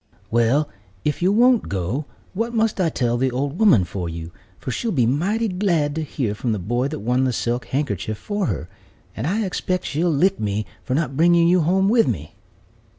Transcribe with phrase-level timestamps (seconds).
[0.31, 0.67] "Well,
[1.05, 4.91] if you won't go, what must I tell the old woman for you, for she'll
[4.91, 8.67] be mighty glad to hear from the boy that won the silk handkerchief for her,
[9.15, 12.33] and I expect she'll lick me for not bringing you home with me."